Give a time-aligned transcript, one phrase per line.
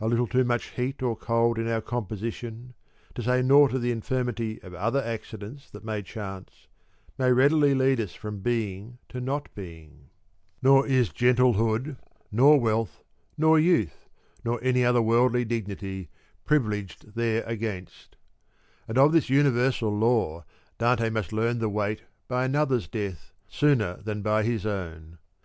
[0.00, 2.74] A little too much heat or cold in our composition
[3.16, 6.68] (to say nought of the infinity of other accidents that may chance)
[7.18, 10.10] may readily lead us from being to not being;
[10.62, 11.96] nor is gentlehood,
[12.30, 13.02] nor wealth,
[13.36, 14.08] nor youth,
[14.44, 16.08] nor any other worldly dignity,
[16.44, 18.10] privileged thereagainst;
[18.86, 20.44] and of this universal law
[20.78, 25.18] Dante must learn the weight by another's death sooner than by his own.